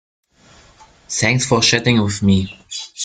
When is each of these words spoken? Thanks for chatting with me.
Thanks 1.09 1.45
for 1.45 1.61
chatting 1.61 2.01
with 2.01 2.23
me. 2.23 2.57